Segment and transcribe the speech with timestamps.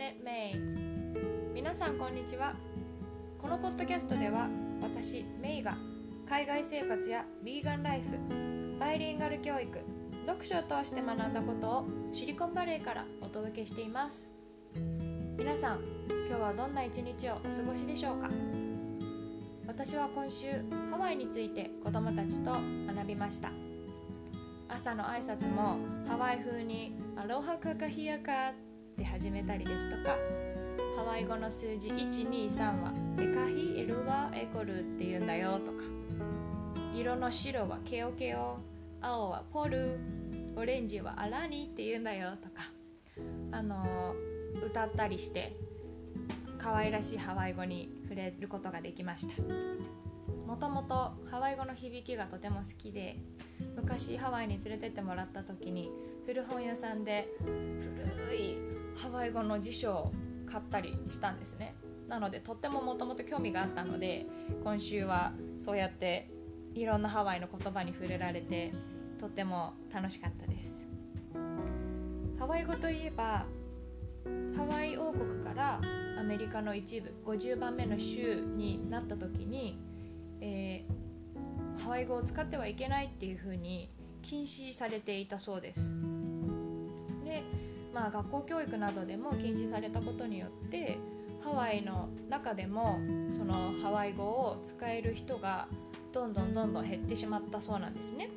[0.00, 0.58] Planet May
[1.52, 2.54] 皆さんこんにちは。
[3.38, 4.48] このポッドキャストでは
[4.80, 5.76] 私メイが
[6.26, 9.78] 海外生活やビーガンライフバイリンガル教育
[10.26, 14.26] 読書を通して学んだことをシリコンバレーからお届けしています。
[15.36, 18.30] 皆さん今日はどんな一日をお過ごしでしょうか？
[19.66, 23.50] 私は今週ハワイについて子供たちと学びました。
[24.66, 25.76] 朝の挨拶も
[26.08, 28.54] ハワイ風にアロハカカヒヤカ
[29.00, 30.14] って始めたりですとか。
[30.94, 35.84] ハワイ語の数字123はエカヒエルワエコルって言うんだよとか。
[36.94, 38.58] 色の白はケオケオ
[39.00, 39.98] 青はポル
[40.54, 42.70] オレンジはアラニって言うんだよとか。
[43.52, 44.14] あの
[44.66, 45.56] 歌ったりして
[46.58, 49.42] 可愛らしいハワイ語に触れることができました。
[50.46, 50.94] もともと
[51.30, 53.16] ハワイ語の響きがとても好きで
[53.76, 55.90] 昔ハワイに連れてってもらった時に
[56.26, 60.12] 古本屋さんで古いハワイ語の辞書を
[60.46, 61.74] 買ったりしたんですね。
[62.08, 64.26] なのでとってももともと興味があったので
[64.64, 66.28] 今週はそうやって
[66.74, 68.72] いろんなハワイの言葉に触れられて
[69.20, 70.74] とっても楽しかったです。
[72.38, 73.46] ハワイ語といえば
[74.56, 75.80] ハワイ王国から
[76.18, 79.78] アメリカの一部50番目の州になった時に、
[80.40, 83.90] えー、ハワイ語を使ってはいけないっていうふうに
[84.22, 85.94] 禁止されていたそうです。
[87.92, 90.98] まあ学校教育などでも禁止されたことによって
[91.42, 92.98] ハワイの中でも
[93.36, 95.68] そのハワイ語を使える人が
[96.12, 98.28] どんどんどんどん減ってしまったそうなんですね。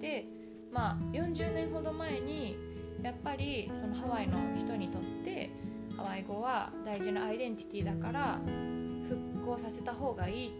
[0.00, 0.26] で
[0.72, 2.56] まあ40年ほど前に
[3.02, 5.50] やっぱりそのハワイの人にとって
[5.96, 8.40] ハワイ語は大事なアイデンティティだから
[9.08, 10.52] 復興させた方がいい。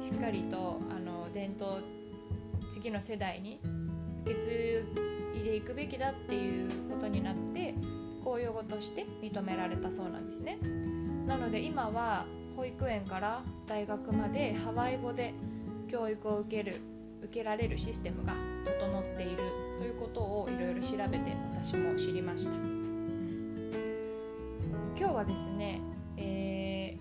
[0.00, 1.82] しっかりとあの伝統
[2.70, 3.60] 次の世代に
[4.24, 4.84] 受け継
[5.40, 7.74] いでいくべきだっていうことになって
[8.24, 10.58] 公用語として認められたそうなんですね。
[11.26, 12.24] なので今は
[12.56, 15.34] 保育園から大学までハワイ語で
[15.88, 16.80] 教育を受ける
[17.22, 18.34] 受けられるシステムが
[18.64, 19.36] 整っている
[19.78, 22.52] ということをいろいろ調べて私も知りました。
[24.98, 25.80] 今日はですね、
[26.16, 26.96] え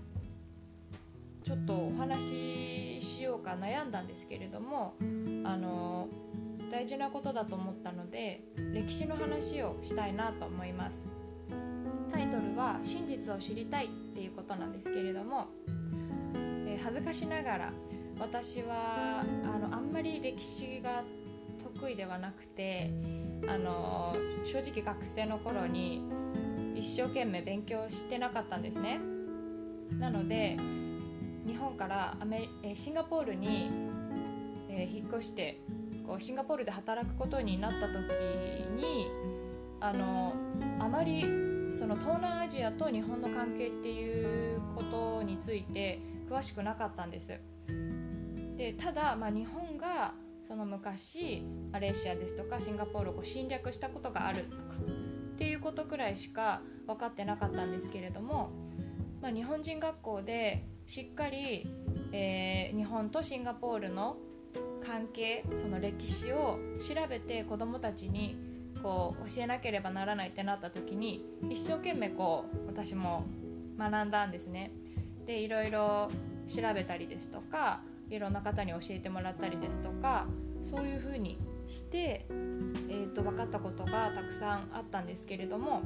[1.44, 4.96] ー、ちょっとお話ししようか悩んだんですけれども
[5.46, 6.10] あの
[6.76, 8.44] 大事なことだと思ったので
[8.74, 11.08] 歴史の話をしたいなと思います。
[12.12, 15.48] タイトルは「真実を知りたい」っていうことなんですけれども、
[16.36, 17.74] えー、恥ずかしながら
[18.20, 21.06] 私はあのあんまり歴史が
[21.64, 22.92] 得意ではなくて
[23.48, 24.14] あの
[24.44, 26.04] 正直学生の頃に
[26.76, 29.00] 一生懸命勉強してなかったんですね。
[29.98, 30.58] なので
[31.48, 33.72] 日本からアメシンガポールに、
[34.68, 35.62] えー、引っ越して
[36.06, 37.96] こうシンガポールで働くことになった時
[38.76, 39.08] に
[39.80, 40.34] あの
[40.80, 41.24] あまり
[41.72, 46.00] その東南アジアと日本の関係っていうことについて
[46.30, 47.40] 詳しくなかったんです。
[48.58, 50.14] でただ、まあ、日本が
[50.48, 54.64] その昔マレーシアですとかシンガポールを侵略したことがあるとか
[55.36, 58.52] っていうことくらいしか分かってなかったんですけれども、
[59.22, 61.68] まあ、日本人学校でしっかり、
[62.14, 64.18] えー、日本とシンガポールの
[64.86, 68.38] 関係その歴史を調べて子どもたちに
[68.84, 73.26] こう教えなければならないってなった時に一生懸命こう私も
[73.78, 74.72] 学んだんですね。
[75.26, 76.10] でいろいろ
[76.48, 80.28] 調べたりですとかいろんな方に教えてもらったりですとか
[80.62, 82.28] そういうふうにして
[82.90, 85.82] えーと、分かったことがたくさんあったんですけれども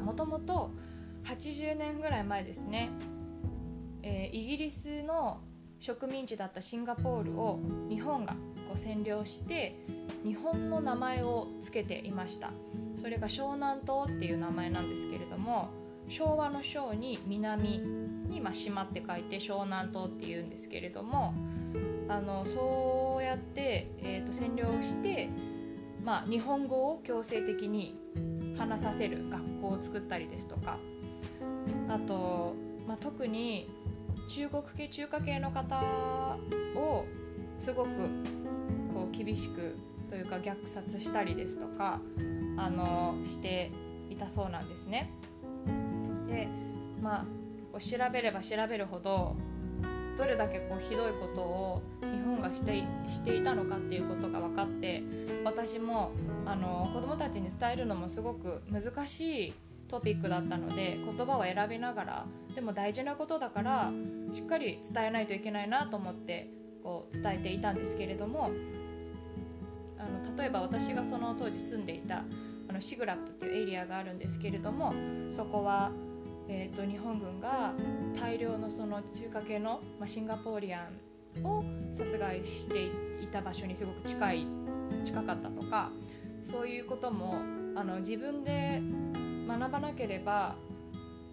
[0.00, 0.72] もともと
[1.24, 2.90] 80年ぐらい前ですね、
[4.02, 5.40] えー、イギリスの
[5.82, 8.34] 植民地だったシンガポールを日本が
[8.68, 9.76] こう占領して
[10.24, 12.50] 日本の名前を付けていました。
[13.00, 15.70] それが湘南島っていう名前なんですけれども
[16.08, 17.80] 昭和の章に南
[18.28, 21.34] に、まあ、島って書いて湘南島っていうんですけれども
[22.08, 25.30] あのそうやって、えーと占領して
[26.04, 27.96] まあ、日本語を強制的に
[28.58, 30.78] 話させる学校を作ったりですとか
[31.88, 32.54] あと、
[32.86, 33.70] まあ、特に
[34.34, 35.78] 中国系中華系の方
[36.74, 37.04] を
[37.60, 37.88] すごく
[38.94, 39.76] こう厳しく
[40.08, 42.00] というか虐殺したりですとか
[42.56, 43.70] あのして
[44.08, 45.10] いたそうなんですね。
[46.28, 46.48] で
[47.02, 47.26] ま
[47.74, 49.36] あ調べれば調べるほど
[50.16, 55.02] どれだけこうひどいことを日本がしてしていたのかっていうことが分かって
[55.44, 56.12] 私も
[56.46, 59.52] あの子どもたちに伝えるのもすごく難しい
[59.92, 63.92] トピックだったので言葉を選びながらでも大事なことだから
[64.32, 66.48] しっかり伝えないといけないなと思って
[66.82, 68.50] こう伝えていたんですけれども
[69.98, 72.24] あの例えば私がその当時住んでいた
[72.68, 74.94] あのシグラップっていうエリアがあるんですけれども
[75.30, 75.92] そこは、
[76.48, 77.74] えーと、日本軍が
[78.18, 80.88] 大量のその中華系の、まあ、シンガポーリア
[81.38, 81.62] ンを
[81.92, 82.86] 殺害して
[83.22, 84.46] いた場所にすごく近い
[85.04, 85.90] 近かったとか
[86.42, 87.36] そういうことも
[87.74, 88.80] あの自分で
[89.58, 90.56] 学ばなければ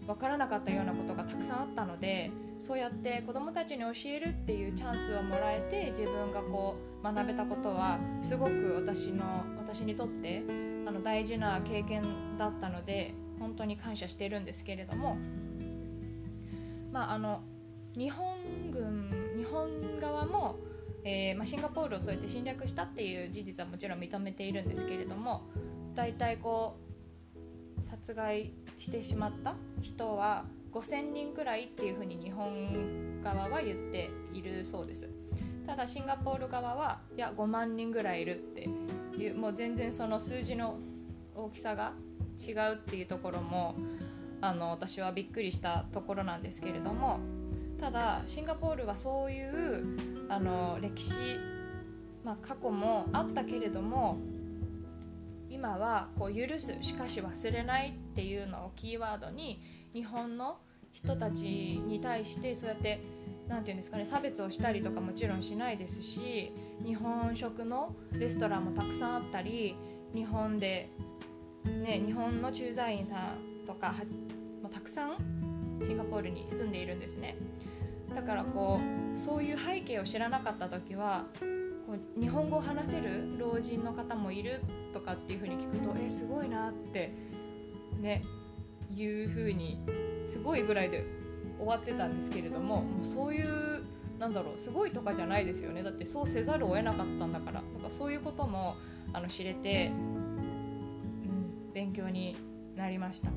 [0.06, 10.42] 分からなかったようなことがたくさんあったのでそうやって子どもたちに教えるっていうチャンスをもらえて自分がこう学べたことはすごく私の私にとって
[10.86, 12.04] あの大事な経験
[12.38, 15.18] だったので本当に感謝してるんですけれども
[16.92, 17.42] まああの
[17.96, 18.38] 日本
[18.72, 20.58] 軍日本側も、
[21.04, 25.44] えー、まあ、シンガポールをそうやって侵略したっていう事実はもちろん認めているんですけれども
[25.96, 26.90] 大体こう
[27.90, 35.10] 殺害してしまった人は5000人くらいっていうふうに日本側は言っているそうです。
[35.66, 38.70] ただシンガポール側はいや5万人ぐらいいるって
[39.18, 40.80] いうもう全然その数字の
[41.36, 41.94] 大きさが
[42.40, 43.76] 違うっていうところも
[44.42, 47.20] あの私はびっくりしたところなんですけれども
[47.80, 49.86] ただシンガポールはそういう
[50.28, 51.14] あの歴史、
[52.24, 54.18] まあ、過去もあったけれども
[55.50, 59.62] 今はこう許すしかし忘れないっていうのをキーワードに
[59.94, 60.60] 日本の
[60.92, 63.00] 人たちに対してそうやって
[63.48, 66.54] 何て言うんですかね差別をしたりとかもちろんしないですし
[66.86, 69.76] 日本食のレストランもたくさんあったり
[70.14, 70.90] 日本で、
[71.66, 73.94] ね、日本の駐在員さんとかは、
[74.62, 75.18] まあ、たくさん
[75.84, 77.38] シンガポールに住んでいるんですね。
[78.14, 78.82] だからこ
[79.16, 81.26] うそういう背景を知らなかった時は
[81.88, 84.62] こう日本語を話せる老人の方もいる
[84.94, 87.12] とかっていう風に聞くとえすごいなって
[88.00, 88.24] ね
[88.96, 89.80] いう風に
[90.28, 91.06] すごいぐらいで
[91.58, 93.84] 終わってたんですけれどももうそういう
[94.18, 95.82] なんだろうすごいとかじゃないですよね。
[95.82, 98.76] だってそうせざるを得なかったんだからだかそういうことも
[99.14, 102.36] あの知れて、うん、勉強に
[102.76, 103.30] なりました。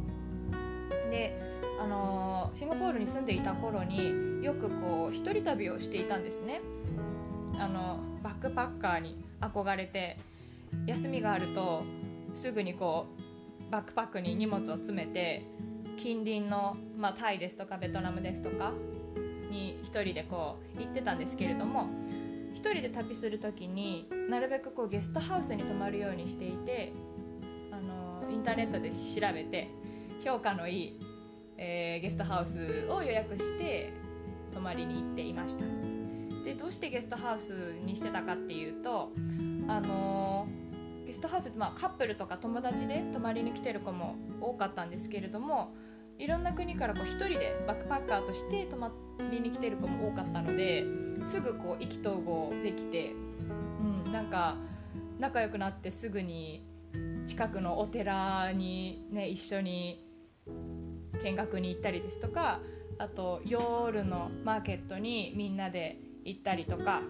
[1.10, 1.38] で
[1.81, 6.60] あの、シンガポールに住んでいた頃によくこう一人旅をしていたんですね。
[7.58, 10.16] あのバックパッカーに憧れて
[10.86, 11.82] 休みがあると
[12.34, 13.06] すぐにこ
[13.69, 15.44] うバックパックに荷物を詰めて
[15.96, 18.72] 近隣の、まあ、タイですとかベトナムですとか
[19.50, 21.88] に1人でこう行ってたんですけれども
[22.54, 26.92] 1人で旅する時になるべくこうゲストハウスに泊まるようにしていて
[27.70, 29.68] あのインターネットで調べて
[30.25, 31.00] 評価のいい、
[31.58, 33.92] えー、ゲストハウスを予約して
[34.52, 35.64] 泊まりに行っていました。
[36.44, 39.12] でどうしてゲストハウスにしてたかっていうと
[39.68, 40.62] あのー、
[41.22, 45.72] トハウス、まあ、カップルとか友達で泊まりに来てる子も多かったんですけれども
[46.19, 48.92] いろんな国からこう1人でバックパッカーとして泊ま
[49.30, 50.84] りに来てる子も多かったので
[51.24, 53.12] すぐこう意気投合できて、
[54.04, 54.56] うん、なんか
[55.19, 56.66] 仲良くなってすぐに
[57.26, 60.04] 近くのお寺に、ね、一緒に
[61.22, 62.60] 見学に行ったりですとか
[62.98, 67.02] あと夜のマーケットにみんなで行ったりとか、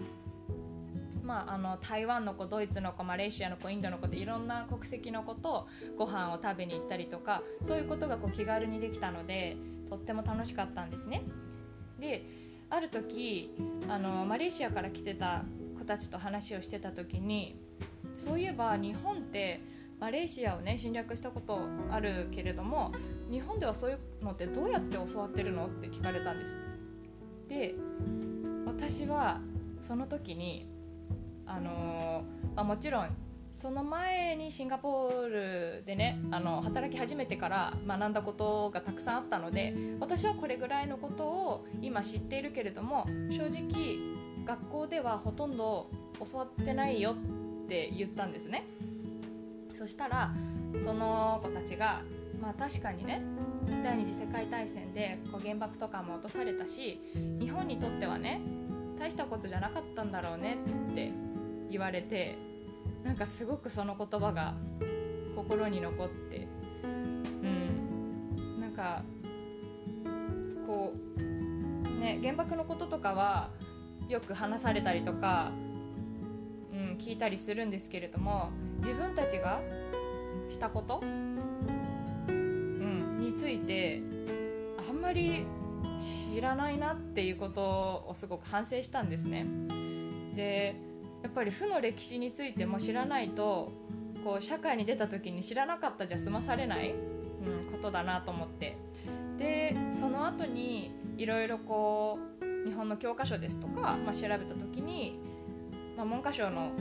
[1.23, 5.67] まあ、あの台湾の子ドイツの子マレーシアの子インドの子でいろんな国籍の子と
[5.97, 9.55] ご飯を食べに行ったりとかそういうことがこう気軽にできたので
[9.89, 11.23] とっても楽しかったんですね。
[11.99, 12.25] で
[12.69, 13.55] ある時
[13.87, 15.43] あのマレーシアから来てた
[15.77, 17.55] 子たちと話をしてた時に
[18.17, 19.61] そういえば日本って
[19.99, 22.91] マレーシアをね侵略したことあるけれども
[23.31, 26.57] 日本ではそういうのってどうやって教わってるのって聞かれたんです。
[27.47, 27.75] で
[28.65, 29.39] 私は
[29.79, 30.72] その時に
[31.45, 32.23] あの
[32.55, 33.09] まあ、もちろん
[33.57, 43.97] その前にシンガポールでねあの働き始めてから学んだことがたくさんあったので私はこれぐらいのことを今知っているけれども正直
[44.45, 45.89] 学校ではほとんど
[46.29, 48.65] 教わってないよって言ったんですね。
[49.73, 50.33] そしたら
[50.83, 52.01] その子たちが
[52.41, 53.21] まあ確かにね
[53.83, 56.99] 第二次世界大戦でこう原爆とかも落とされたし
[57.39, 58.41] 日本にとってはね
[58.99, 60.57] 大したことじゃなかったんだろうね
[60.91, 61.11] って
[61.73, 62.35] 言われて
[63.03, 64.53] なんかすごくその言葉が
[65.35, 66.47] 心に残って
[66.83, 69.03] うんなんか
[70.67, 73.49] こうね原爆のこととかは
[74.07, 75.51] よく話されたりとか、
[76.71, 79.59] うん、聞いたりするんですけれども自分たちが
[80.49, 84.03] したこと、うん、について
[84.87, 85.47] あんまり
[86.35, 89.47] 知らないなっていうことをすごく反省したんですね。
[90.35, 90.92] で
[91.23, 93.71] やっぱり負の歴史についても知らないと
[94.23, 98.77] こう社会に出た時に知らなかったじゃ済まされない、うん、ことだなと思って。
[99.37, 105.19] でその後にいろいろこう日本の教科書ですとか、まあ、調べた時に、
[105.97, 106.71] まあ、文科省の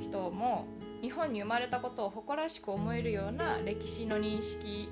[0.00, 0.66] 人も
[1.02, 4.88] 日本に生まれたことを誇らしく思えるような歴史の認識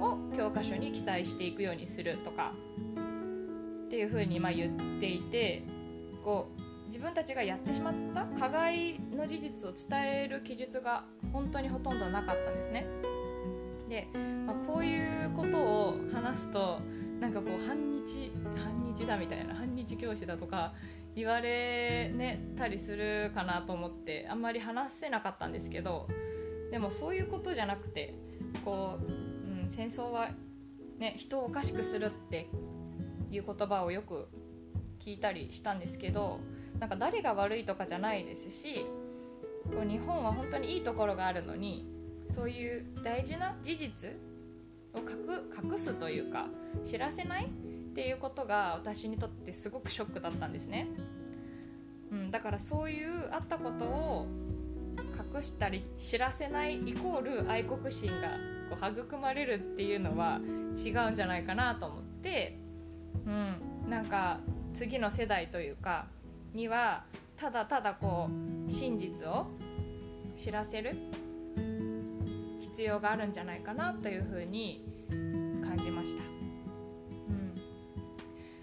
[0.00, 2.52] を教科書に記載していくようにするとか
[3.86, 5.62] っていうふうにまあ言っていて
[6.24, 6.57] こう
[6.88, 12.86] 自分たちがやってしまった加害の事実を伝える記述が本当にほとんどなかったんですね。
[13.88, 14.08] で、
[14.46, 16.80] まあ、こういうことを話すと
[17.20, 20.74] なんかこう反日反日だみたいな反日教師だとか
[21.14, 26.06] 言われ、ね、たりするかなと思ってあんまり話せなかったんですけど
[26.70, 28.14] でもそういうことじゃなくて
[28.64, 30.30] こう、うん、戦争は、
[30.98, 32.48] ね、人をおかしくするって
[33.30, 34.28] いう言葉をよく
[35.00, 36.40] 聞いたりしたんですけど
[36.80, 38.86] なんか誰が悪いとかじゃないですし
[39.70, 41.86] こう日本は本当にいいところがあるのに
[42.34, 44.10] そういう大事な事実
[44.94, 46.48] を隠すというか
[46.84, 47.48] 知らせないっ
[47.94, 50.88] ていうことが私にとってすごくショックだったんですね、
[52.12, 54.26] うん、だからそういうあったことを
[55.34, 58.36] 隠したり知らせないイコール愛国心が
[58.70, 60.40] こう育まれるっていうのは
[60.76, 62.58] 違うんじゃないかなと思って、
[63.26, 64.40] うん、なんか
[64.74, 66.06] 次の世代というか
[66.58, 67.04] には
[67.36, 68.28] ただただこ
[68.66, 69.46] う真実を
[70.36, 70.96] 知らせる
[72.60, 74.84] 必要があるんじゃないかなというふうに
[75.62, 76.22] 感じました。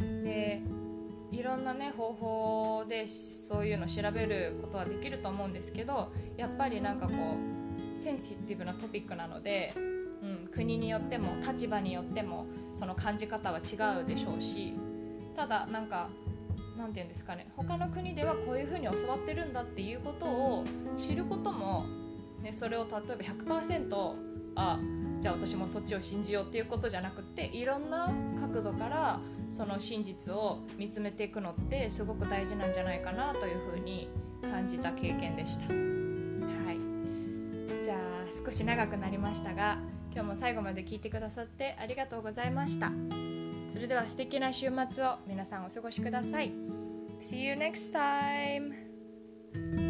[0.01, 0.61] うん、で
[1.31, 14.73] いろんなね方法でそういうの調べることはできると思うんですけどやっぱりなんかこうセンシティブなトピックなので、うん、国によっても立場によってもその感じ方は違うでしょうし
[15.33, 16.09] ただなんか
[16.77, 20.63] なんて言うんですかね他の国ではこういうふうに教わってるんだっていうことを
[20.97, 21.85] 知ることも
[22.45, 24.13] ね、それを例えば100%
[24.55, 24.79] あ
[25.19, 34.07] じゃあ私もそっちを信じようっていうことじゃなくていろんな角度からその真実を見つめていくのってすごく大事なんじゃないかなというふうに
[34.43, 35.73] 感じた経験でした。
[35.73, 37.97] はいじゃあ
[38.45, 39.79] 少し長くなりましたが
[40.13, 42.91] 今日も最後まで聞いてくださってありがとうございました
[43.75, 46.53] それでは素敵な週末を皆さんお過ごしください
[47.19, 49.84] See you next time!